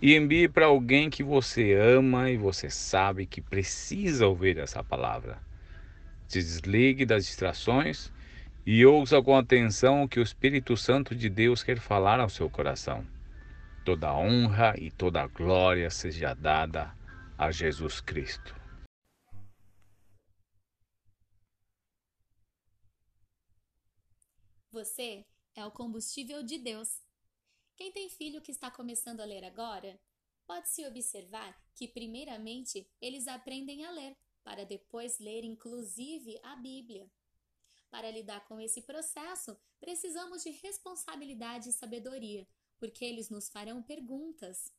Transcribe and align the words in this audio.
e 0.00 0.14
envie 0.14 0.48
para 0.48 0.66
alguém 0.66 1.10
que 1.10 1.22
você 1.22 1.74
ama 1.74 2.30
e 2.30 2.36
você 2.36 2.70
sabe 2.70 3.26
que 3.26 3.40
precisa 3.40 4.26
ouvir 4.26 4.58
essa 4.58 4.82
palavra. 4.82 5.38
Se 6.28 6.38
desligue 6.38 7.04
das 7.04 7.26
distrações 7.26 8.12
e 8.64 8.84
ouça 8.86 9.20
com 9.22 9.36
atenção 9.36 10.02
o 10.04 10.08
que 10.08 10.20
o 10.20 10.22
Espírito 10.22 10.76
Santo 10.76 11.14
de 11.14 11.28
Deus 11.28 11.64
quer 11.64 11.80
falar 11.80 12.20
ao 12.20 12.28
seu 12.28 12.48
coração. 12.48 13.04
Toda 13.84 14.14
honra 14.14 14.74
e 14.78 14.90
toda 14.90 15.26
glória 15.26 15.90
seja 15.90 16.34
dada 16.34 16.94
a 17.36 17.50
Jesus 17.50 18.00
Cristo. 18.00 18.54
Você 24.70 25.24
é 25.56 25.64
o 25.64 25.70
combustível 25.70 26.42
de 26.42 26.58
Deus. 26.58 27.07
Quem 27.78 27.92
tem 27.92 28.10
filho 28.10 28.42
que 28.42 28.50
está 28.50 28.72
começando 28.72 29.20
a 29.20 29.24
ler 29.24 29.44
agora, 29.44 30.00
pode-se 30.44 30.84
observar 30.84 31.56
que, 31.76 31.86
primeiramente, 31.86 32.90
eles 33.00 33.28
aprendem 33.28 33.84
a 33.84 33.92
ler, 33.92 34.16
para 34.42 34.64
depois 34.64 35.20
ler, 35.20 35.44
inclusive, 35.44 36.40
a 36.42 36.56
Bíblia. 36.56 37.08
Para 37.88 38.10
lidar 38.10 38.44
com 38.48 38.58
esse 38.58 38.82
processo, 38.82 39.56
precisamos 39.78 40.42
de 40.42 40.50
responsabilidade 40.50 41.68
e 41.68 41.72
sabedoria, 41.72 42.48
porque 42.80 43.04
eles 43.04 43.30
nos 43.30 43.48
farão 43.48 43.80
perguntas. 43.80 44.72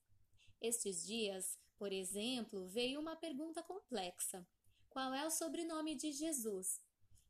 Estes 0.59 1.05
dias, 1.05 1.57
por 1.77 1.93
exemplo, 1.93 2.67
veio 2.67 2.99
uma 2.99 3.15
pergunta 3.15 3.63
complexa: 3.63 4.45
Qual 4.89 5.13
é 5.13 5.25
o 5.25 5.31
sobrenome 5.31 5.95
de 5.95 6.11
Jesus? 6.11 6.81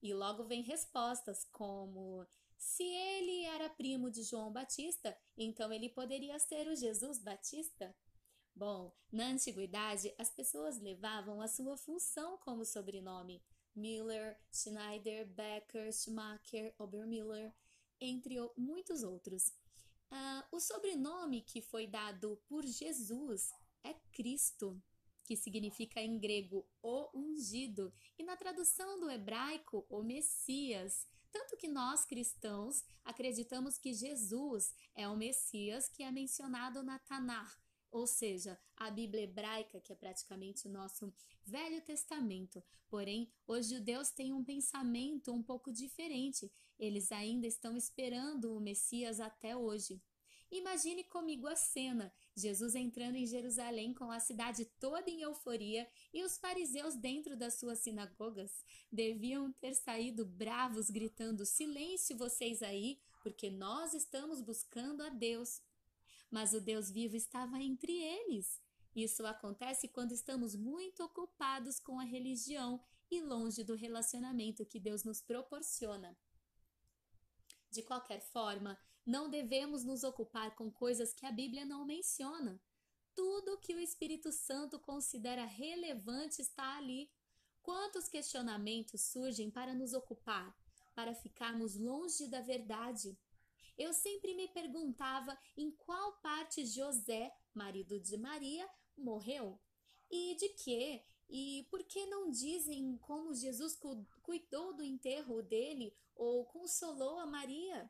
E 0.01 0.15
logo 0.15 0.45
vem 0.45 0.63
respostas 0.63 1.45
como: 1.51 2.25
se 2.59 2.83
ele 2.83 3.45
era 3.45 3.69
primo 3.69 4.11
de 4.11 4.21
João 4.21 4.51
Batista, 4.51 5.17
então 5.37 5.71
ele 5.71 5.89
poderia 5.89 6.37
ser 6.37 6.67
o 6.67 6.75
Jesus 6.75 7.17
Batista? 7.17 7.95
Bom, 8.53 8.93
na 9.09 9.27
antiguidade, 9.27 10.13
as 10.17 10.29
pessoas 10.29 10.77
levavam 10.79 11.41
a 11.41 11.47
sua 11.47 11.77
função 11.77 12.37
como 12.39 12.65
sobrenome. 12.65 13.41
Miller, 13.73 14.37
Schneider, 14.51 15.25
Becker, 15.27 15.93
Schumacher, 15.93 16.75
Obermiller, 16.77 17.55
entre 18.01 18.35
muitos 18.57 19.03
outros. 19.03 19.47
Uh, 20.11 20.43
o 20.51 20.59
sobrenome 20.59 21.41
que 21.41 21.61
foi 21.61 21.87
dado 21.87 22.41
por 22.47 22.65
Jesus 22.65 23.49
é 23.83 23.93
Cristo, 24.11 24.81
que 25.23 25.37
significa 25.37 26.01
em 26.01 26.19
grego 26.19 26.67
o 26.81 27.09
ungido, 27.17 27.93
e 28.17 28.23
na 28.23 28.35
tradução 28.35 28.99
do 28.99 29.09
hebraico, 29.09 29.85
o 29.89 30.03
Messias. 30.03 31.07
Tanto 31.31 31.57
que 31.57 31.67
nós 31.67 32.05
cristãos 32.05 32.83
acreditamos 33.03 33.77
que 33.77 33.93
Jesus 33.93 34.73
é 34.95 35.07
o 35.07 35.15
Messias 35.15 35.87
que 35.87 36.03
é 36.03 36.11
mencionado 36.11 36.81
na 36.81 36.99
Tanakh, 36.99 37.55
ou 37.91 38.05
seja, 38.05 38.59
a 38.77 38.89
Bíblia 38.91 39.23
hebraica, 39.23 39.79
que 39.79 39.91
é 39.91 39.95
praticamente 39.95 40.67
o 40.67 40.71
nosso 40.71 41.13
Velho 41.43 41.81
Testamento. 41.81 42.63
Porém, 42.87 43.31
os 43.47 43.67
judeus 43.67 44.09
têm 44.11 44.33
um 44.33 44.43
pensamento 44.43 45.31
um 45.33 45.41
pouco 45.41 45.71
diferente. 45.71 46.51
Eles 46.77 47.11
ainda 47.11 47.47
estão 47.47 47.75
esperando 47.75 48.55
o 48.55 48.59
Messias 48.59 49.19
até 49.19 49.55
hoje. 49.55 50.01
Imagine 50.51 51.03
comigo 51.03 51.47
a 51.47 51.55
cena: 51.55 52.11
Jesus 52.35 52.73
entrando 52.73 53.15
em 53.15 53.25
Jerusalém 53.25 53.93
com 53.93 54.11
a 54.11 54.19
cidade 54.19 54.65
toda 54.79 55.09
em 55.09 55.21
euforia 55.21 55.87
e 56.13 56.23
os 56.23 56.37
fariseus 56.37 56.95
dentro 56.95 57.37
das 57.37 57.55
suas 57.55 57.79
sinagogas. 57.79 58.63
Deviam 58.91 59.51
ter 59.53 59.75
saído 59.75 60.25
bravos, 60.25 60.89
gritando: 60.89 61.45
Silêncio, 61.45 62.17
vocês 62.17 62.63
aí, 62.63 62.99
porque 63.21 63.49
nós 63.49 63.93
estamos 63.93 64.41
buscando 64.41 65.03
a 65.03 65.09
Deus. 65.09 65.61
Mas 66.31 66.53
o 66.53 66.61
Deus 66.61 66.89
vivo 66.89 67.15
estava 67.15 67.61
entre 67.61 67.91
eles. 67.91 68.61
Isso 68.95 69.25
acontece 69.25 69.87
quando 69.87 70.13
estamos 70.13 70.55
muito 70.55 71.03
ocupados 71.03 71.79
com 71.79 71.99
a 71.99 72.03
religião 72.03 72.83
e 73.09 73.21
longe 73.21 73.63
do 73.63 73.75
relacionamento 73.75 74.65
que 74.65 74.79
Deus 74.79 75.03
nos 75.03 75.21
proporciona. 75.21 76.17
De 77.71 77.83
qualquer 77.83 78.19
forma, 78.19 78.79
não 79.09 79.27
devemos 79.27 79.83
nos 79.83 80.03
ocupar 80.03 80.55
com 80.55 80.69
coisas 80.69 81.15
que 81.15 81.25
a 81.25 81.31
Bíblia 81.31 81.65
não 81.65 81.83
menciona. 81.83 82.61
Tudo 83.15 83.57
que 83.57 83.73
o 83.73 83.79
Espírito 83.79 84.31
Santo 84.31 84.79
considera 84.79 85.45
relevante 85.45 86.43
está 86.43 86.77
ali. 86.77 87.09
Quantos 87.63 88.07
questionamentos 88.07 89.01
surgem 89.01 89.49
para 89.49 89.73
nos 89.73 89.93
ocupar, 89.93 90.55
para 90.93 91.15
ficarmos 91.15 91.75
longe 91.75 92.27
da 92.27 92.41
verdade? 92.41 93.17
Eu 93.75 93.93
sempre 93.93 94.35
me 94.35 94.47
perguntava 94.47 95.35
em 95.57 95.71
qual 95.71 96.13
parte 96.21 96.63
José, 96.63 97.33
marido 97.51 97.99
de 97.99 98.15
Maria, 98.15 98.69
morreu. 98.95 99.59
E 100.11 100.35
de 100.35 100.49
que? 100.49 101.03
E 101.27 101.67
por 101.71 101.83
que 101.83 102.05
não 102.05 102.29
dizem 102.29 102.95
como 102.97 103.33
Jesus 103.33 103.75
cuidou 104.21 104.75
do 104.75 104.83
enterro 104.83 105.41
dele 105.41 105.95
ou 106.15 106.45
consolou 106.45 107.17
a 107.17 107.25
Maria? 107.25 107.89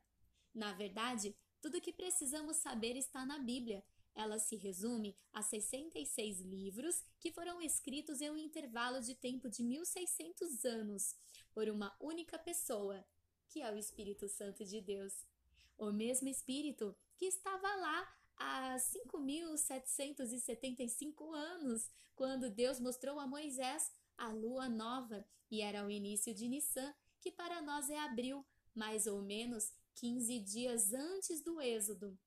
Na 0.54 0.74
verdade, 0.74 1.36
tudo 1.62 1.78
o 1.78 1.82
que 1.82 1.94
precisamos 1.94 2.58
saber 2.58 2.96
está 2.96 3.26
na 3.26 3.40
Bíblia. 3.40 3.84
Ela 4.16 4.40
se 4.40 4.56
resume 4.56 5.16
a 5.32 5.42
66 5.42 6.42
livros 6.42 7.04
que 7.20 7.32
foram 7.32 7.62
escritos 7.62 8.22
em 8.22 8.30
um 8.30 8.38
intervalo 8.38 9.02
de 9.02 9.16
tempo 9.16 9.50
de 9.50 9.64
1600 9.64 10.66
anos 10.66 11.16
por 11.54 11.70
uma 11.70 11.96
única 12.00 12.38
pessoa, 12.38 13.04
que 13.48 13.62
é 13.62 13.72
o 13.72 13.78
Espírito 13.78 14.28
Santo 14.28 14.66
de 14.66 14.82
Deus. 14.82 15.26
O 15.78 15.92
mesmo 15.92 16.28
Espírito 16.28 16.96
que 17.18 17.26
estava 17.26 17.76
lá 17.76 18.16
há 18.38 18.78
5.775 18.78 21.34
anos, 21.34 21.90
quando 22.16 22.50
Deus 22.50 22.80
mostrou 22.80 23.20
a 23.20 23.28
Moisés 23.28 23.92
a 24.18 24.30
lua 24.30 24.68
nova, 24.68 25.24
e 25.52 25.62
era 25.62 25.86
o 25.86 25.90
início 25.90 26.34
de 26.34 26.48
Nissan, 26.48 26.94
que 27.22 27.32
para 27.32 27.62
nós 27.62 27.90
é 27.90 28.00
abril, 28.00 28.46
mais 28.74 29.08
ou 29.08 29.22
menos 29.22 29.72
15 30.00 30.40
dias 30.40 30.94
antes 30.94 31.44
do 31.44 31.60
Êxodo. 31.60 32.18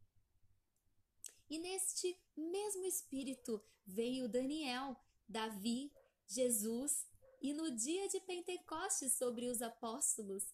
E 1.48 1.58
neste 1.58 2.20
mesmo 2.36 2.84
espírito 2.84 3.62
veio 3.86 4.28
Daniel, 4.28 4.94
Davi, 5.26 5.90
Jesus 6.26 7.06
e 7.40 7.54
no 7.54 7.74
dia 7.74 8.08
de 8.08 8.20
Pentecostes 8.20 9.14
sobre 9.14 9.48
os 9.48 9.62
apóstolos. 9.62 10.52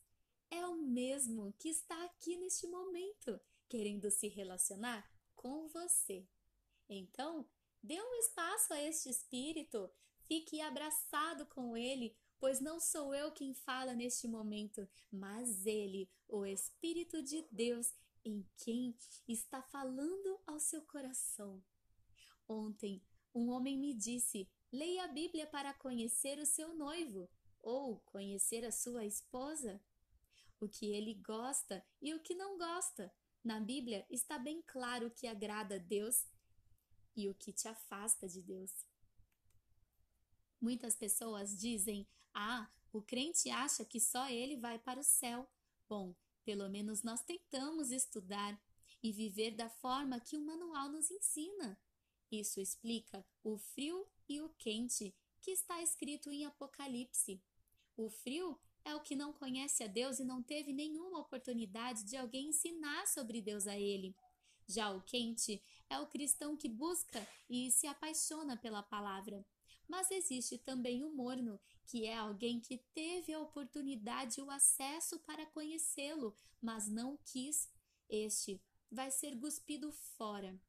É 0.48 0.64
o 0.66 0.76
mesmo 0.76 1.52
que 1.58 1.68
está 1.68 2.04
aqui 2.04 2.36
neste 2.36 2.66
momento, 2.68 3.40
querendo 3.68 4.10
se 4.10 4.28
relacionar 4.28 5.04
com 5.34 5.68
você. 5.68 6.26
Então, 6.88 7.48
dê 7.82 8.00
um 8.00 8.14
espaço 8.14 8.72
a 8.72 8.80
este 8.80 9.10
espírito, 9.10 9.90
fique 10.26 10.60
abraçado 10.60 11.46
com 11.46 11.76
ele, 11.76 12.16
pois 12.38 12.60
não 12.60 12.78
sou 12.80 13.12
eu 13.12 13.32
quem 13.32 13.52
fala 13.52 13.94
neste 13.94 14.28
momento, 14.28 14.88
mas 15.10 15.66
Ele, 15.66 16.08
o 16.28 16.44
Espírito 16.44 17.22
de 17.22 17.42
Deus, 17.50 17.92
em 18.24 18.46
quem 18.56 18.96
está 19.26 19.62
falando 19.62 20.40
ao 20.46 20.60
seu 20.60 20.82
coração. 20.82 21.62
Ontem, 22.46 23.02
um 23.34 23.50
homem 23.50 23.78
me 23.78 23.94
disse: 23.94 24.48
leia 24.70 25.04
a 25.04 25.08
Bíblia 25.08 25.46
para 25.46 25.74
conhecer 25.74 26.38
o 26.38 26.46
seu 26.46 26.74
noivo 26.74 27.28
ou 27.60 28.00
conhecer 28.00 28.64
a 28.64 28.72
sua 28.72 29.04
esposa. 29.04 29.80
O 30.60 30.68
que 30.68 30.86
ele 30.86 31.14
gosta 31.14 31.84
e 32.02 32.12
o 32.14 32.20
que 32.20 32.34
não 32.34 32.58
gosta. 32.58 33.12
Na 33.44 33.60
Bíblia 33.60 34.04
está 34.10 34.38
bem 34.38 34.60
claro 34.66 35.06
o 35.06 35.10
que 35.10 35.26
agrada 35.26 35.76
a 35.76 35.78
Deus 35.78 36.26
e 37.14 37.28
o 37.28 37.34
que 37.34 37.52
te 37.52 37.68
afasta 37.68 38.28
de 38.28 38.42
Deus. 38.42 38.72
Muitas 40.60 40.96
pessoas 40.96 41.56
dizem: 41.56 42.06
ah, 42.34 42.68
o 42.92 43.00
crente 43.00 43.50
acha 43.50 43.84
que 43.84 44.00
só 44.00 44.28
ele 44.28 44.56
vai 44.56 44.78
para 44.78 45.00
o 45.00 45.04
céu. 45.04 45.48
Bom, 45.88 46.14
pelo 46.44 46.68
menos 46.68 47.02
nós 47.02 47.22
tentamos 47.22 47.90
estudar 47.90 48.60
e 49.02 49.10
viver 49.12 49.52
da 49.52 49.68
forma 49.68 50.20
que 50.20 50.36
o 50.36 50.44
manual 50.44 50.90
nos 50.90 51.10
ensina. 51.10 51.80
Isso 52.30 52.60
explica 52.60 53.26
o 53.42 53.56
frio 53.56 54.06
e 54.28 54.40
o 54.40 54.50
quente 54.50 55.14
que 55.40 55.50
está 55.50 55.82
escrito 55.82 56.30
em 56.30 56.44
Apocalipse. 56.44 57.42
O 57.96 58.10
frio 58.10 58.60
é 58.84 58.94
o 58.94 59.00
que 59.00 59.16
não 59.16 59.32
conhece 59.32 59.82
a 59.82 59.86
Deus 59.86 60.18
e 60.18 60.24
não 60.24 60.42
teve 60.42 60.72
nenhuma 60.72 61.20
oportunidade 61.20 62.04
de 62.04 62.16
alguém 62.16 62.48
ensinar 62.48 63.06
sobre 63.06 63.40
Deus 63.40 63.66
a 63.66 63.78
ele. 63.78 64.14
Já 64.66 64.90
o 64.90 65.00
quente 65.02 65.62
é 65.88 65.98
o 65.98 66.06
cristão 66.06 66.54
que 66.54 66.68
busca 66.68 67.26
e 67.48 67.70
se 67.70 67.86
apaixona 67.86 68.56
pela 68.56 68.82
palavra. 68.82 69.44
Mas 69.88 70.10
existe 70.10 70.58
também 70.58 71.02
o 71.02 71.14
morno, 71.14 71.58
que 71.88 72.04
é 72.04 72.14
alguém 72.14 72.60
que 72.60 72.78
teve 72.92 73.32
a 73.32 73.40
oportunidade 73.40 74.38
e 74.38 74.42
o 74.42 74.50
acesso 74.50 75.18
para 75.20 75.46
conhecê-lo, 75.46 76.36
mas 76.60 76.86
não 76.86 77.18
quis. 77.24 77.70
Este 78.08 78.60
vai 78.90 79.10
ser 79.10 79.38
cuspido 79.40 79.90
fora. 79.90 80.60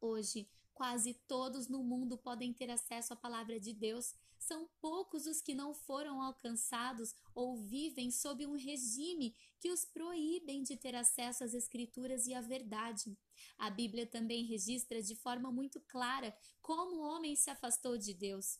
Hoje, 0.00 0.48
quase 0.72 1.14
todos 1.28 1.68
no 1.68 1.84
mundo 1.84 2.16
podem 2.16 2.54
ter 2.54 2.70
acesso 2.70 3.12
à 3.12 3.16
palavra 3.16 3.60
de 3.60 3.74
Deus. 3.74 4.14
São 4.38 4.68
poucos 4.80 5.26
os 5.26 5.42
que 5.42 5.54
não 5.54 5.74
foram 5.74 6.22
alcançados 6.22 7.14
ou 7.34 7.56
vivem 7.58 8.10
sob 8.10 8.46
um 8.46 8.56
regime 8.56 9.36
que 9.60 9.70
os 9.70 9.84
proíbem 9.84 10.62
de 10.62 10.76
ter 10.76 10.94
acesso 10.94 11.44
às 11.44 11.52
Escrituras 11.52 12.26
e 12.26 12.34
à 12.34 12.40
verdade. 12.40 13.16
A 13.58 13.70
Bíblia 13.70 14.06
também 14.06 14.44
registra 14.46 15.02
de 15.02 15.14
forma 15.14 15.52
muito 15.52 15.80
clara 15.82 16.34
como 16.62 16.96
o 16.96 17.06
homem 17.06 17.36
se 17.36 17.50
afastou 17.50 17.96
de 17.98 18.14
Deus. 18.14 18.58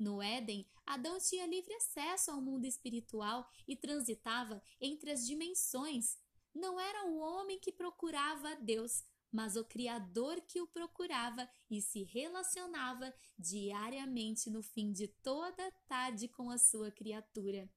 No 0.00 0.22
Éden, 0.22 0.66
Adão 0.86 1.18
tinha 1.18 1.44
livre 1.46 1.74
acesso 1.74 2.30
ao 2.30 2.40
mundo 2.40 2.64
espiritual 2.64 3.46
e 3.68 3.76
transitava 3.76 4.62
entre 4.80 5.10
as 5.10 5.26
dimensões. 5.26 6.16
Não 6.54 6.80
era 6.80 7.04
o 7.04 7.18
homem 7.18 7.58
que 7.60 7.70
procurava 7.70 8.48
a 8.48 8.54
Deus, 8.54 9.04
mas 9.30 9.56
o 9.56 9.64
Criador 9.64 10.40
que 10.40 10.58
o 10.58 10.66
procurava 10.66 11.46
e 11.70 11.82
se 11.82 12.02
relacionava 12.02 13.12
diariamente 13.38 14.48
no 14.48 14.62
fim 14.62 14.90
de 14.90 15.06
toda 15.06 15.70
tarde 15.86 16.28
com 16.28 16.48
a 16.48 16.56
sua 16.56 16.90
criatura. 16.90 17.70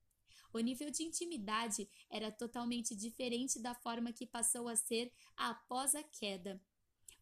O 0.53 0.59
nível 0.59 0.89
de 0.89 1.03
intimidade 1.03 1.89
era 2.09 2.31
totalmente 2.31 2.95
diferente 2.95 3.59
da 3.59 3.75
forma 3.75 4.13
que 4.13 4.25
passou 4.25 4.69
a 4.69 4.77
ser 4.77 5.11
após 5.35 5.93
a 5.93 6.03
queda. 6.03 6.61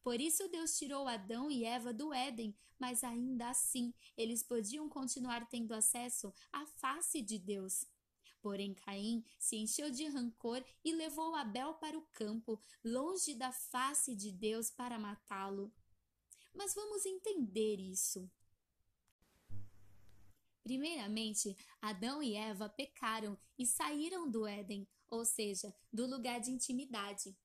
Por 0.04 0.20
isso 0.20 0.48
Deus 0.50 0.78
tirou 0.78 1.08
Adão 1.08 1.50
e 1.50 1.64
Eva 1.64 1.94
do 1.94 2.14
Éden, 2.14 2.56
mas 2.80 3.04
ainda 3.04 3.50
assim 3.50 3.94
eles 4.18 4.42
podiam 4.42 4.90
continuar 4.90 5.48
tendo 5.48 5.74
acesso 5.74 6.34
à 6.52 6.66
face 6.66 7.22
de 7.22 7.38
Deus. 7.38 7.86
Porém, 8.42 8.74
Caim 8.74 9.24
se 9.38 9.56
encheu 9.58 9.92
de 9.92 10.08
rancor 10.08 10.66
e 10.84 10.92
levou 10.92 11.36
Abel 11.36 11.76
para 11.76 11.98
o 11.98 12.08
campo, 12.12 12.60
longe 12.84 13.36
da 13.36 13.52
face 13.52 14.16
de 14.16 14.32
Deus, 14.32 14.72
para 14.72 14.98
matá-lo. 14.98 15.72
Mas 16.54 16.74
vamos 16.74 17.06
entender 17.06 17.80
isso. 17.80 18.30
Primeiramente, 20.64 21.56
Adão 21.80 22.22
e 22.22 22.36
Eva 22.36 22.68
pecaram 22.68 23.38
e 23.58 23.66
saíram 23.66 24.30
do 24.30 24.48
Éden, 24.48 24.88
ou 25.10 25.24
seja, 25.24 25.74
do 25.94 26.08
lugar 26.08 26.40
de 26.40 26.52
intimidade. 26.52 27.36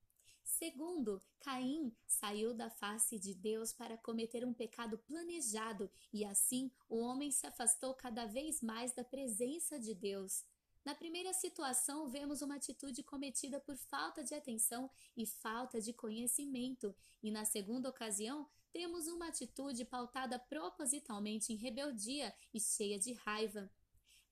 Segundo, 0.59 1.21
Caim 1.39 1.95
saiu 2.07 2.55
da 2.55 2.71
face 2.71 3.19
de 3.19 3.35
Deus 3.35 3.75
para 3.75 3.99
cometer 3.99 4.43
um 4.43 4.55
pecado 4.55 4.97
planejado 4.97 5.91
e 6.11 6.25
assim 6.25 6.71
o 6.89 6.97
homem 6.97 7.31
se 7.31 7.47
afastou 7.47 7.93
cada 7.93 8.25
vez 8.25 8.63
mais 8.63 8.95
da 8.95 9.05
presença 9.05 9.79
de 9.79 9.93
Deus. 9.95 10.47
Na 10.83 10.95
primeira 10.95 11.35
situação, 11.35 12.09
vemos 12.09 12.41
uma 12.41 12.55
atitude 12.55 13.03
cometida 13.03 13.61
por 13.61 13.77
falta 13.77 14.25
de 14.25 14.35
atenção 14.35 14.91
e 15.15 15.27
falta 15.27 15.79
de 15.79 15.93
conhecimento, 15.93 16.97
e 17.23 17.31
na 17.31 17.45
segunda 17.45 17.91
ocasião, 17.91 18.49
temos 18.73 19.09
uma 19.09 19.29
atitude 19.29 19.85
pautada 19.85 20.39
propositalmente 20.39 21.53
em 21.53 21.57
rebeldia 21.57 22.35
e 22.55 22.59
cheia 22.59 22.99
de 22.99 23.13
raiva. 23.13 23.71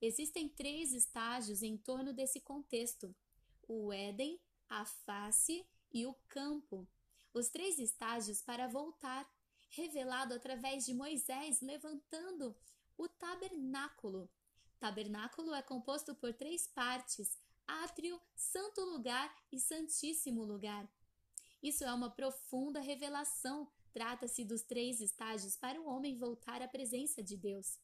Existem 0.01 0.49
três 0.49 0.91
estágios 0.91 1.61
em 1.61 1.77
torno 1.77 2.11
desse 2.13 2.39
contexto: 2.39 3.15
o 3.67 3.93
Éden, 3.93 4.39
a 4.67 4.85
face 4.85 5.63
e 5.95 6.05
o 6.05 6.13
campo. 6.27 6.87
Os 7.33 7.49
três 7.49 7.79
estágios 7.79 8.43
para 8.43 8.67
voltar, 8.67 9.27
revelado 9.69 10.35
através 10.35 10.85
de 10.85 10.93
Moisés 10.93 11.59
levantando 11.61 12.55
o 12.95 13.07
tabernáculo, 13.07 14.29
Tabernáculo 14.79 15.53
é 15.53 15.61
composto 15.61 16.13
por 16.13 16.33
três 16.33 16.67
partes: 16.67 17.39
átrio, 17.67 18.21
santo 18.35 18.81
lugar 18.81 19.35
e 19.51 19.59
santíssimo 19.59 20.43
lugar. 20.43 20.87
Isso 21.63 21.83
é 21.83 21.93
uma 21.93 22.09
profunda 22.09 22.79
revelação. 22.79 23.67
Trata-se 23.91 24.43
dos 24.43 24.61
três 24.61 24.99
estágios 24.99 25.55
para 25.55 25.81
o 25.81 25.87
homem 25.87 26.17
voltar 26.17 26.61
à 26.61 26.67
presença 26.67 27.23
de 27.23 27.37
Deus. 27.37 27.79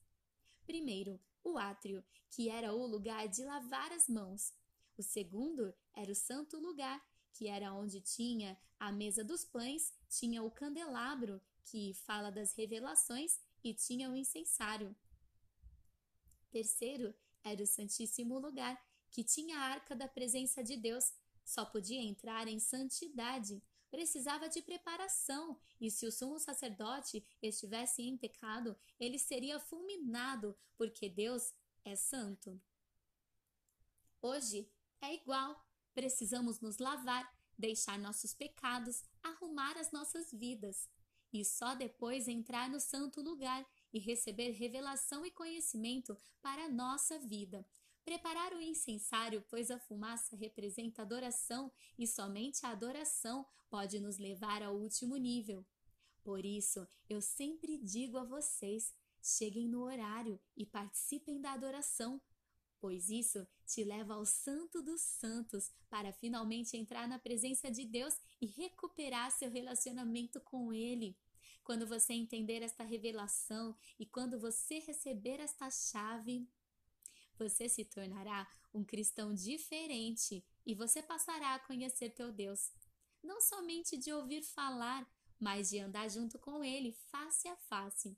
Primeiro, 0.66 1.19
o 1.44 1.57
átrio, 1.57 2.04
que 2.30 2.50
era 2.50 2.74
o 2.74 2.86
lugar 2.86 3.28
de 3.28 3.44
lavar 3.44 3.92
as 3.94 4.07
mãos. 4.07 4.54
O 4.98 5.02
segundo 5.02 5.74
era 5.96 6.12
o 6.12 6.16
santo 6.16 6.60
lugar, 6.60 7.02
que 7.33 7.48
era 7.48 7.74
onde 7.74 8.01
tinha 8.01 8.57
a 8.80 8.92
mesa 8.92 9.24
dos 9.24 9.45
pães, 9.45 9.94
tinha 10.10 10.44
o 10.44 10.51
candelabro, 10.51 11.42
que 11.63 11.94
fala 11.94 12.31
das 12.31 12.54
revelações, 12.54 13.39
e 13.63 13.74
tinha 13.74 14.10
o 14.10 14.16
incensário. 14.16 14.95
Terceiro 16.50 17.13
era 17.44 17.62
o 17.62 17.68
Santíssimo 17.68 18.39
Lugar, 18.39 18.80
que 19.10 19.24
tinha 19.24 19.57
a 19.57 19.62
arca 19.62 19.95
da 19.95 20.07
presença 20.07 20.63
de 20.63 20.75
Deus. 20.75 21.13
Só 21.44 21.66
podia 21.66 22.01
entrar 22.01 22.48
em 22.48 22.60
santidade. 22.60 23.62
Precisava 23.89 24.48
de 24.48 24.62
preparação, 24.62 25.60
e 25.80 25.92
se 25.92 26.06
o 26.06 26.12
sumo 26.12 26.39
sacerdote 26.39 27.25
estivesse 27.42 28.01
em 28.01 28.18
pecado, 28.18 28.78
ele 29.00 29.19
seria 29.19 29.60
fulminado, 29.60 30.57
porque 30.78 31.10
Deus 31.10 31.54
é 31.83 31.95
santo. 31.95 32.60
Hoje 34.22 34.72
é 35.01 35.13
igual. 35.16 35.62
Precisamos 35.94 36.60
nos 36.60 36.78
lavar, 36.78 37.30
deixar 37.58 38.00
nossos 38.00 38.34
pecados, 38.34 39.04
arrumar 39.22 39.78
as 39.78 39.92
nossas 39.92 40.32
vidas 40.32 40.90
e 41.34 41.46
só 41.46 41.74
depois 41.76 42.28
entrar 42.28 42.70
no 42.70 42.80
santo 42.80 43.22
lugar 43.22 43.66
e 43.94 44.00
receber 44.00 44.52
revelação 44.52 45.26
e 45.26 45.32
conhecimento 45.32 46.18
para 46.42 46.66
a 46.66 46.70
nossa 46.70 47.18
vida. 47.20 47.66
Preparar 48.04 48.54
o 48.54 48.62
incensário, 48.62 49.44
pois 49.50 49.70
a 49.70 49.80
fumaça 49.80 50.36
representa 50.36 51.04
adoração 51.04 51.72
e 51.98 52.08
somente 52.08 52.66
a 52.66 52.70
adoração 52.70 53.46
pode 53.70 54.00
nos 54.00 54.18
levar 54.18 54.64
ao 54.64 54.76
último 54.76 55.16
nível. 55.16 55.66
Por 56.24 56.46
isso, 56.46 56.88
eu 57.10 57.22
sempre 57.22 57.78
digo 57.78 58.18
a 58.18 58.24
vocês: 58.24 58.94
cheguem 59.22 59.68
no 59.68 59.84
horário 59.84 60.40
e 60.58 60.66
participem 60.66 61.40
da 61.40 61.54
adoração, 61.54 62.20
pois 62.81 63.10
isso 63.10 63.48
te 63.66 63.83
leva 63.83 64.16
ao 64.16 64.25
Santo 64.25 64.81
dos 64.81 65.01
Santos 65.01 65.72
para 65.88 66.12
finalmente 66.12 66.75
entrar 66.75 67.07
na 67.07 67.19
presença 67.19 67.69
de 67.69 67.86
Deus 67.86 68.18
e 68.42 68.48
recuperar 68.48 69.31
seu 69.31 69.51
relacionamento 69.51 70.42
com 70.42 70.74
Ele. 70.74 71.16
Quando 71.63 71.86
você 71.88 72.13
entender 72.13 72.63
esta 72.63 72.83
revelação 72.83 73.78
e 74.00 74.06
quando 74.06 74.40
você 74.40 74.80
receber 74.80 75.40
esta 75.40 75.69
chave, 75.69 76.50
você 77.38 77.69
se 77.69 77.85
tornará 77.85 78.50
um 78.73 78.83
cristão 78.83 79.33
diferente 79.33 80.44
e 80.66 80.73
você 80.73 81.04
passará 81.04 81.56
a 81.56 81.59
conhecer 81.59 82.09
teu 82.09 82.31
Deus, 82.31 82.71
não 83.23 83.40
somente 83.40 83.95
de 83.95 84.11
ouvir 84.11 84.42
falar, 84.42 85.07
mas 85.40 85.69
de 85.69 85.80
andar 85.80 86.09
junto 86.09 86.40
com 86.40 86.64
Ele, 86.64 86.94
face 87.11 87.47
a 87.47 87.56
face. 87.56 88.18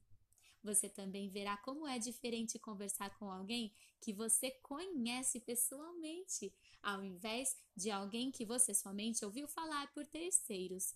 Você 0.64 0.88
também 0.88 1.30
verá 1.30 1.58
como 1.58 1.86
é 1.86 2.00
diferente 2.00 2.58
conversar 2.58 3.18
com 3.18 3.30
alguém 3.30 3.74
que 4.00 4.14
você 4.14 4.50
conhece 4.50 5.40
pessoalmente, 5.42 6.54
ao 6.82 7.04
invés 7.04 7.58
de 7.76 7.92
alguém 7.92 8.32
que 8.32 8.46
você 8.46 8.74
somente 8.74 9.26
ouviu 9.26 9.48
falar 9.48 9.92
por 9.94 10.08
terceiros. 10.08 10.96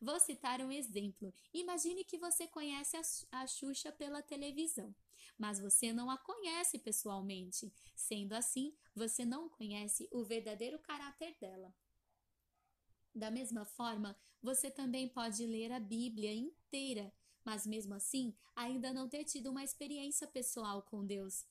Vou 0.00 0.18
citar 0.18 0.60
um 0.60 0.72
exemplo. 0.72 1.34
Imagine 1.52 2.04
que 2.04 2.18
você 2.18 2.46
conhece 2.46 2.96
a 3.30 3.46
Xuxa 3.46 3.92
pela 3.92 4.22
televisão, 4.22 4.94
mas 5.38 5.60
você 5.60 5.92
não 5.92 6.10
a 6.10 6.16
conhece 6.16 6.78
pessoalmente. 6.78 7.72
Sendo 7.94 8.32
assim, 8.32 8.74
você 8.94 9.24
não 9.24 9.48
conhece 9.48 10.08
o 10.10 10.24
verdadeiro 10.24 10.78
caráter 10.78 11.36
dela. 11.38 11.74
Da 13.14 13.30
mesma 13.30 13.64
forma, 13.64 14.16
você 14.42 14.70
também 14.70 15.08
pode 15.08 15.46
ler 15.46 15.70
a 15.72 15.78
Bíblia 15.78 16.34
inteira, 16.34 17.12
mas 17.44 17.66
mesmo 17.66 17.94
assim 17.94 18.34
ainda 18.54 18.92
não 18.92 19.08
ter 19.08 19.24
tido 19.24 19.50
uma 19.50 19.62
experiência 19.62 20.26
pessoal 20.26 20.82
com 20.82 21.04
Deus. 21.04 21.44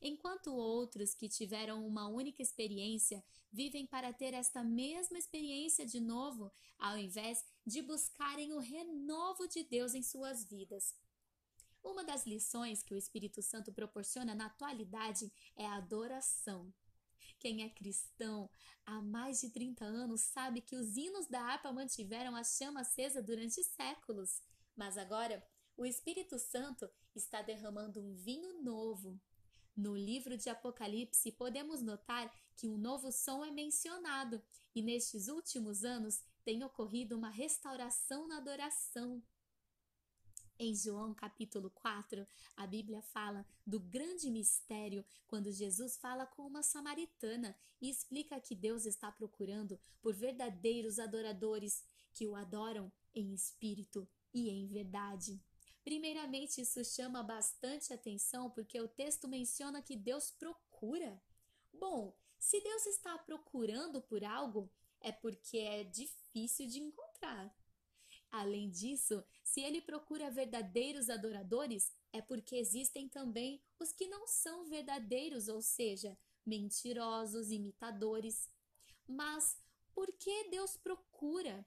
Enquanto 0.00 0.54
outros 0.54 1.14
que 1.14 1.28
tiveram 1.28 1.86
uma 1.86 2.08
única 2.08 2.42
experiência 2.42 3.22
vivem 3.52 3.86
para 3.86 4.12
ter 4.12 4.32
esta 4.32 4.62
mesma 4.62 5.18
experiência 5.18 5.84
de 5.84 6.00
novo, 6.00 6.50
ao 6.78 6.96
invés 6.96 7.44
de 7.66 7.82
buscarem 7.82 8.52
o 8.52 8.58
renovo 8.58 9.46
de 9.46 9.62
Deus 9.64 9.94
em 9.94 10.02
suas 10.02 10.44
vidas. 10.44 10.94
Uma 11.82 12.04
das 12.04 12.26
lições 12.26 12.82
que 12.82 12.94
o 12.94 12.98
Espírito 12.98 13.42
Santo 13.42 13.72
proporciona 13.72 14.34
na 14.34 14.46
atualidade 14.46 15.32
é 15.56 15.66
a 15.66 15.76
adoração. 15.76 16.72
Quem 17.38 17.62
é 17.62 17.70
cristão 17.70 18.50
há 18.84 19.00
mais 19.00 19.40
de 19.40 19.50
30 19.50 19.84
anos 19.84 20.20
sabe 20.20 20.60
que 20.60 20.76
os 20.76 20.96
hinos 20.96 21.26
da 21.26 21.40
harpa 21.40 21.72
mantiveram 21.72 22.36
a 22.36 22.44
chama 22.44 22.80
acesa 22.80 23.22
durante 23.22 23.62
séculos, 23.64 24.42
mas 24.76 24.96
agora 24.96 25.44
o 25.76 25.86
Espírito 25.86 26.38
Santo 26.38 26.90
está 27.14 27.42
derramando 27.42 28.00
um 28.00 28.14
vinho 28.14 28.62
novo 28.62 29.20
no 29.76 29.96
livro 29.96 30.36
de 30.36 30.50
Apocalipse, 30.50 31.32
podemos 31.32 31.80
notar 31.80 32.30
que 32.54 32.68
um 32.68 32.76
novo 32.76 33.10
som 33.10 33.44
é 33.44 33.50
mencionado, 33.50 34.42
e 34.74 34.82
nestes 34.82 35.28
últimos 35.28 35.84
anos 35.84 36.22
tem 36.44 36.62
ocorrido 36.62 37.16
uma 37.16 37.30
restauração 37.30 38.28
na 38.28 38.36
adoração. 38.36 39.22
Em 40.58 40.74
João 40.74 41.14
capítulo 41.14 41.70
4, 41.70 42.26
a 42.54 42.66
Bíblia 42.66 43.00
fala 43.00 43.46
do 43.66 43.80
grande 43.80 44.30
mistério 44.30 45.02
quando 45.26 45.50
Jesus 45.50 45.96
fala 45.96 46.26
com 46.26 46.46
uma 46.46 46.62
samaritana 46.62 47.56
e 47.80 47.88
explica 47.88 48.38
que 48.38 48.54
Deus 48.54 48.84
está 48.84 49.10
procurando 49.10 49.80
por 50.02 50.12
verdadeiros 50.12 50.98
adoradores 50.98 51.82
que 52.12 52.26
o 52.26 52.36
adoram 52.36 52.92
em 53.14 53.32
espírito 53.32 54.06
e 54.32 54.48
em 54.50 54.66
verdade. 54.66 55.40
Primeiramente, 55.82 56.60
isso 56.60 56.84
chama 56.84 57.22
bastante 57.22 57.92
atenção 57.92 58.50
porque 58.50 58.80
o 58.80 58.88
texto 58.88 59.26
menciona 59.26 59.82
que 59.82 59.96
Deus 59.96 60.30
procura. 60.30 61.20
Bom, 61.72 62.14
se 62.38 62.60
Deus 62.60 62.86
está 62.86 63.16
procurando 63.18 64.00
por 64.02 64.22
algo, 64.24 64.70
é 65.00 65.10
porque 65.10 65.58
é 65.58 65.84
difícil 65.84 66.66
de 66.66 66.80
encontrar. 66.80 67.54
Além 68.30 68.70
disso, 68.70 69.24
se 69.42 69.60
ele 69.60 69.80
procura 69.80 70.30
verdadeiros 70.30 71.10
adoradores, 71.10 71.92
é 72.12 72.22
porque 72.22 72.56
existem 72.56 73.08
também 73.08 73.60
os 73.78 73.92
que 73.92 74.06
não 74.06 74.26
são 74.26 74.68
verdadeiros, 74.68 75.48
ou 75.48 75.60
seja, 75.60 76.16
mentirosos, 76.46 77.50
imitadores. 77.50 78.48
Mas 79.08 79.58
por 79.92 80.12
que 80.12 80.48
Deus 80.50 80.76
procura? 80.76 81.66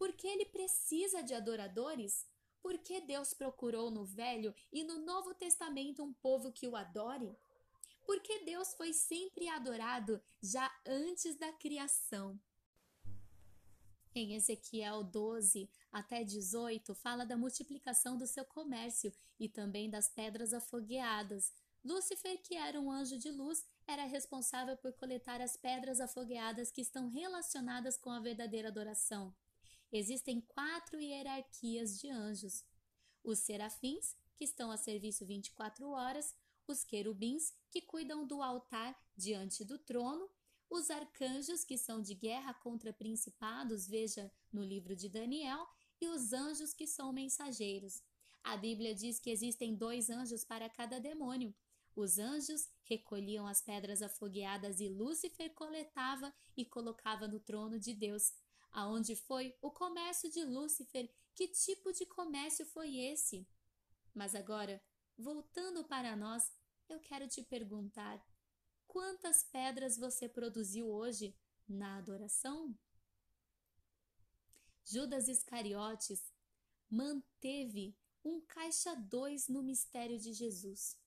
Por 0.00 0.14
que 0.14 0.26
ele 0.26 0.46
precisa 0.46 1.22
de 1.22 1.34
adoradores? 1.34 2.26
Por 2.62 2.78
que 2.78 3.02
Deus 3.02 3.34
procurou 3.34 3.90
no 3.90 4.02
Velho 4.02 4.54
e 4.72 4.82
no 4.82 5.04
Novo 5.04 5.34
Testamento 5.34 6.02
um 6.02 6.10
povo 6.10 6.50
que 6.50 6.66
o 6.66 6.74
adore? 6.74 7.36
Porque 8.06 8.38
Deus 8.38 8.72
foi 8.72 8.94
sempre 8.94 9.46
adorado 9.48 10.18
já 10.42 10.74
antes 10.86 11.36
da 11.36 11.52
criação. 11.52 12.40
Em 14.14 14.34
Ezequiel 14.34 15.04
12 15.04 15.68
até 15.92 16.24
18, 16.24 16.94
fala 16.94 17.26
da 17.26 17.36
multiplicação 17.36 18.16
do 18.16 18.26
seu 18.26 18.46
comércio 18.46 19.12
e 19.38 19.50
também 19.50 19.90
das 19.90 20.08
pedras 20.08 20.54
afogueadas. 20.54 21.52
Lúcifer, 21.84 22.40
que 22.42 22.54
era 22.54 22.80
um 22.80 22.90
anjo 22.90 23.18
de 23.18 23.30
luz, 23.30 23.66
era 23.86 24.06
responsável 24.06 24.78
por 24.78 24.94
coletar 24.94 25.42
as 25.42 25.58
pedras 25.58 26.00
afogueadas 26.00 26.70
que 26.70 26.80
estão 26.80 27.10
relacionadas 27.10 27.98
com 27.98 28.10
a 28.10 28.18
verdadeira 28.18 28.68
adoração. 28.68 29.34
Existem 29.92 30.40
quatro 30.40 31.00
hierarquias 31.00 31.98
de 31.98 32.08
anjos: 32.08 32.64
os 33.24 33.40
serafins, 33.40 34.16
que 34.36 34.44
estão 34.44 34.70
a 34.70 34.76
serviço 34.76 35.26
24 35.26 35.88
horas, 35.90 36.34
os 36.66 36.84
querubins, 36.84 37.52
que 37.70 37.82
cuidam 37.82 38.26
do 38.26 38.42
altar 38.42 38.96
diante 39.16 39.64
do 39.64 39.78
trono, 39.78 40.30
os 40.70 40.88
arcanjos, 40.88 41.64
que 41.64 41.76
são 41.76 42.00
de 42.00 42.14
guerra 42.14 42.54
contra 42.54 42.92
principados, 42.92 43.88
veja 43.88 44.32
no 44.52 44.62
livro 44.62 44.94
de 44.94 45.08
Daniel, 45.08 45.66
e 46.00 46.08
os 46.08 46.32
anjos, 46.32 46.72
que 46.72 46.86
são 46.86 47.12
mensageiros. 47.12 48.02
A 48.42 48.56
Bíblia 48.56 48.94
diz 48.94 49.18
que 49.18 49.30
existem 49.30 49.74
dois 49.74 50.08
anjos 50.08 50.44
para 50.44 50.68
cada 50.70 50.98
demônio. 50.98 51.54
Os 51.94 52.18
anjos 52.18 52.68
recolhiam 52.84 53.46
as 53.46 53.60
pedras 53.60 54.00
afogueadas 54.00 54.80
e 54.80 54.88
Lúcifer 54.88 55.52
coletava 55.52 56.32
e 56.56 56.64
colocava 56.64 57.26
no 57.26 57.40
trono 57.40 57.78
de 57.78 57.92
Deus. 57.92 58.32
Aonde 58.72 59.16
foi 59.16 59.56
o 59.60 59.70
comércio 59.70 60.30
de 60.30 60.44
Lúcifer? 60.44 61.12
Que 61.34 61.48
tipo 61.48 61.92
de 61.92 62.06
comércio 62.06 62.64
foi 62.66 62.96
esse? 62.96 63.46
Mas 64.14 64.34
agora, 64.34 64.82
voltando 65.16 65.84
para 65.84 66.14
nós, 66.16 66.52
eu 66.88 67.00
quero 67.00 67.28
te 67.28 67.42
perguntar: 67.42 68.24
Quantas 68.86 69.44
pedras 69.44 69.96
você 69.96 70.28
produziu 70.28 70.88
hoje 70.88 71.36
na 71.68 71.98
adoração? 71.98 72.76
Judas 74.84 75.28
Iscariotes 75.28 76.32
manteve 76.90 77.96
um 78.24 78.40
caixa 78.40 78.94
2 78.94 79.48
no 79.48 79.62
mistério 79.62 80.18
de 80.18 80.32
Jesus. 80.32 80.98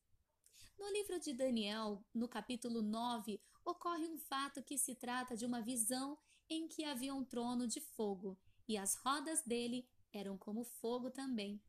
No 0.79 0.89
livro 0.91 1.19
de 1.19 1.33
Daniel, 1.33 2.03
no 2.13 2.27
capítulo 2.27 2.81
9, 2.81 3.41
ocorre 3.65 4.07
um 4.07 4.17
fato 4.17 4.63
que 4.63 4.77
se 4.77 4.95
trata 4.95 5.35
de 5.35 5.45
uma 5.45 5.61
visão 5.61 6.17
em 6.53 6.67
que 6.67 6.83
havia 6.83 7.13
um 7.13 7.23
trono 7.23 7.67
de 7.67 7.81
fogo 7.81 8.37
e 8.67 8.77
as 8.77 8.95
rodas 8.95 9.41
dele 9.43 9.87
eram 10.11 10.37
como 10.37 10.63
fogo 10.63 11.09
também. 11.09 11.61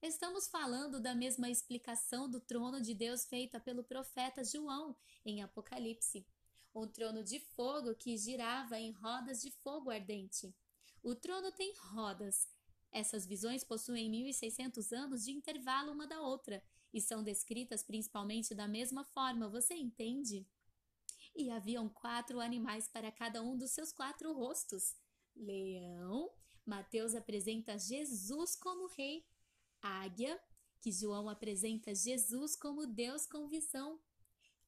Estamos 0.00 0.46
falando 0.46 1.00
da 1.00 1.14
mesma 1.14 1.50
explicação 1.50 2.28
do 2.28 2.38
trono 2.38 2.80
de 2.80 2.94
Deus 2.94 3.24
feita 3.24 3.58
pelo 3.58 3.82
profeta 3.82 4.44
João 4.44 4.96
em 5.24 5.42
Apocalipse. 5.42 6.26
Um 6.74 6.86
trono 6.86 7.22
de 7.22 7.40
fogo 7.40 7.94
que 7.94 8.16
girava 8.16 8.78
em 8.78 8.92
rodas 8.92 9.40
de 9.40 9.50
fogo 9.50 9.90
ardente. 9.90 10.54
O 11.02 11.14
trono 11.14 11.50
tem 11.52 11.74
rodas. 11.76 12.48
Essas 12.92 13.26
visões 13.26 13.64
possuem 13.64 14.08
1600 14.10 14.92
anos 14.92 15.24
de 15.24 15.32
intervalo 15.32 15.92
uma 15.92 16.06
da 16.06 16.20
outra 16.20 16.62
e 16.92 17.00
são 17.00 17.22
descritas 17.22 17.82
principalmente 17.82 18.54
da 18.54 18.68
mesma 18.68 19.02
forma, 19.04 19.48
você 19.48 19.74
entende? 19.74 20.46
E 21.34 21.50
haviam 21.50 21.88
quatro 21.88 22.40
animais 22.40 22.88
para 22.88 23.10
cada 23.10 23.42
um 23.42 23.56
dos 23.56 23.72
seus 23.72 23.92
quatro 23.92 24.32
rostos. 24.32 24.94
Leão, 25.34 26.30
Mateus 26.64 27.14
apresenta 27.14 27.78
Jesus 27.78 28.54
como 28.56 28.86
rei 28.88 29.24
águia, 29.84 30.40
que 30.80 30.90
João 30.90 31.28
apresenta 31.28 31.94
Jesus 31.94 32.56
como 32.56 32.86
Deus 32.86 33.26
com 33.26 33.48
visão. 33.48 34.00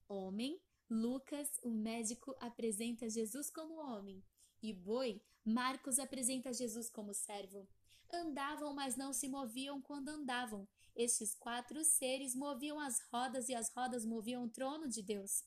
Homem, 0.08 0.60
Lucas, 0.90 1.48
o 1.62 1.70
médico, 1.70 2.36
apresenta 2.38 3.08
Jesus 3.08 3.50
como 3.50 3.80
homem. 3.80 4.22
E 4.62 4.72
boi, 4.72 5.22
Marcos 5.44 5.98
apresenta 5.98 6.52
Jesus 6.52 6.90
como 6.90 7.14
servo. 7.14 7.68
Andavam, 8.12 8.74
mas 8.74 8.96
não 8.96 9.12
se 9.12 9.28
moviam 9.28 9.80
quando 9.80 10.08
andavam. 10.08 10.68
Estes 10.94 11.34
quatro 11.34 11.84
seres 11.84 12.34
moviam 12.34 12.78
as 12.78 13.00
rodas 13.12 13.48
e 13.48 13.54
as 13.54 13.70
rodas 13.70 14.04
moviam 14.04 14.44
o 14.44 14.50
trono 14.50 14.88
de 14.88 15.02
Deus. 15.02 15.44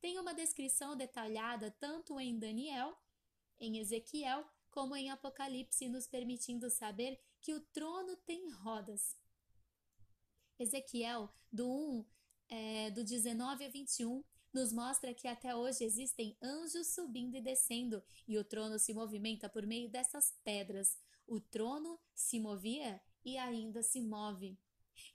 Tem 0.00 0.18
uma 0.18 0.34
descrição 0.34 0.96
detalhada 0.96 1.70
tanto 1.78 2.18
em 2.18 2.38
Daniel, 2.38 2.96
em 3.58 3.78
Ezequiel, 3.78 4.44
como 4.70 4.96
em 4.96 5.10
Apocalipse, 5.10 5.88
nos 5.88 6.06
permitindo 6.06 6.70
saber 6.70 7.20
que 7.40 7.52
o 7.52 7.60
trono 7.60 8.16
tem 8.16 8.50
rodas. 8.50 9.16
Ezequiel, 10.58 11.32
do 11.52 11.68
1, 11.68 12.06
é, 12.48 12.90
do 12.90 13.04
19 13.04 13.64
a 13.64 13.68
21, 13.68 14.24
nos 14.52 14.72
mostra 14.72 15.14
que 15.14 15.28
até 15.28 15.54
hoje 15.54 15.84
existem 15.84 16.36
anjos 16.42 16.94
subindo 16.94 17.36
e 17.36 17.40
descendo, 17.40 18.02
e 18.26 18.38
o 18.38 18.44
trono 18.44 18.78
se 18.78 18.92
movimenta 18.92 19.48
por 19.48 19.66
meio 19.66 19.88
dessas 19.88 20.36
pedras. 20.42 20.98
O 21.26 21.40
trono 21.40 21.98
se 22.14 22.40
movia 22.40 23.00
e 23.24 23.36
ainda 23.38 23.82
se 23.82 24.00
move. 24.00 24.58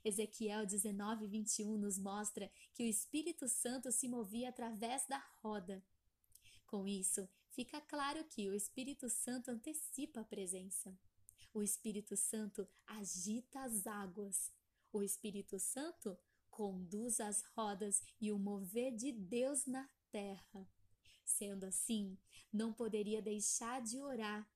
Ezequiel 0.06 0.64
19, 0.64 1.26
21 1.26 1.76
nos 1.76 1.98
mostra 1.98 2.48
que 2.72 2.84
o 2.84 2.86
Espírito 2.86 3.48
Santo 3.48 3.90
se 3.90 4.06
movia 4.06 4.50
através 4.50 5.04
da 5.08 5.18
roda. 5.42 5.84
Com 6.68 6.86
isso, 6.86 7.28
fica 7.50 7.80
claro 7.80 8.22
que 8.26 8.48
o 8.48 8.54
Espírito 8.54 9.10
Santo 9.10 9.50
antecipa 9.50 10.20
a 10.20 10.24
presença. 10.24 10.96
O 11.52 11.60
Espírito 11.60 12.16
Santo 12.16 12.68
agita 12.86 13.64
as 13.64 13.84
águas. 13.84 14.52
O 14.92 15.02
Espírito 15.02 15.58
Santo 15.58 16.16
conduz 16.50 17.18
as 17.18 17.42
rodas 17.56 18.00
e 18.20 18.30
o 18.30 18.38
mover 18.38 18.94
de 18.94 19.10
Deus 19.10 19.66
na 19.66 19.90
terra. 20.12 20.70
Sendo 21.24 21.64
assim, 21.64 22.16
não 22.52 22.72
poderia 22.72 23.20
deixar 23.20 23.82
de 23.82 23.98
orar. 24.00 24.48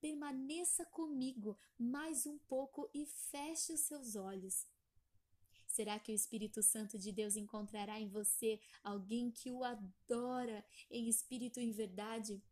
Permaneça 0.00 0.84
comigo 0.86 1.58
mais 1.76 2.24
um 2.24 2.38
pouco 2.38 2.88
e 2.94 3.04
feche 3.04 3.72
os 3.72 3.80
seus 3.80 4.14
olhos. 4.14 4.64
Será 5.72 5.98
que 5.98 6.12
o 6.12 6.14
Espírito 6.14 6.62
Santo 6.62 6.98
de 6.98 7.10
Deus 7.10 7.34
encontrará 7.34 7.98
em 7.98 8.06
você 8.06 8.60
alguém 8.84 9.30
que 9.30 9.50
o 9.50 9.64
adora 9.64 10.62
em 10.90 11.08
espírito 11.08 11.58
e 11.58 11.64
em 11.64 11.72
verdade? 11.72 12.42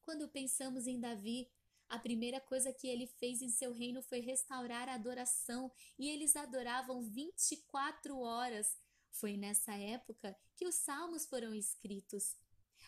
Quando 0.00 0.28
pensamos 0.28 0.86
em 0.86 1.00
Davi, 1.00 1.50
a 1.88 1.98
primeira 1.98 2.40
coisa 2.40 2.72
que 2.72 2.86
ele 2.86 3.08
fez 3.08 3.42
em 3.42 3.48
seu 3.48 3.72
reino 3.72 4.00
foi 4.00 4.20
restaurar 4.20 4.88
a 4.88 4.94
adoração 4.94 5.72
e 5.98 6.08
eles 6.08 6.36
adoravam 6.36 7.02
24 7.02 8.16
horas. 8.16 8.78
Foi 9.10 9.36
nessa 9.36 9.74
época 9.74 10.38
que 10.54 10.64
os 10.64 10.76
salmos 10.76 11.26
foram 11.26 11.52
escritos. 11.52 12.36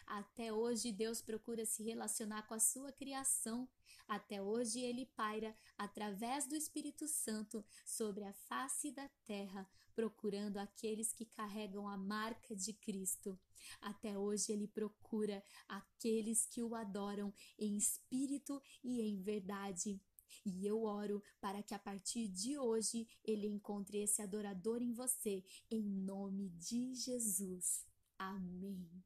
Até 0.07 0.53
hoje, 0.53 0.93
Deus 0.93 1.21
procura 1.21 1.67
se 1.67 1.83
relacionar 1.83 2.47
com 2.47 2.55
a 2.55 2.61
sua 2.61 2.93
criação. 2.93 3.69
Até 4.07 4.41
hoje, 4.41 4.81
ele 4.81 5.07
paira, 5.07 5.57
através 5.77 6.47
do 6.47 6.55
Espírito 6.55 7.09
Santo, 7.09 7.65
sobre 7.85 8.25
a 8.25 8.33
face 8.33 8.91
da 8.91 9.09
terra, 9.25 9.69
procurando 9.95 10.59
aqueles 10.59 11.13
que 11.13 11.25
carregam 11.25 11.89
a 11.89 11.97
marca 11.97 12.55
de 12.55 12.73
Cristo. 12.73 13.39
Até 13.81 14.19
hoje, 14.19 14.53
ele 14.53 14.69
procura 14.69 15.43
aqueles 15.69 16.47
que 16.47 16.63
o 16.63 16.75
adoram 16.75 17.33
em 17.59 17.77
espírito 17.77 18.61
e 18.83 19.01
em 19.01 19.21
verdade. 19.23 20.01
E 20.45 20.67
eu 20.67 20.83
oro 20.83 21.23
para 21.41 21.63
que 21.63 21.75
a 21.75 21.79
partir 21.79 22.29
de 22.29 22.59
hoje 22.59 23.09
ele 23.25 23.47
encontre 23.47 23.99
esse 23.99 24.21
adorador 24.21 24.83
em 24.83 24.93
você, 24.93 25.43
em 25.71 25.83
nome 25.83 26.51
de 26.51 26.95
Jesus. 26.95 27.87
Amém. 28.19 29.05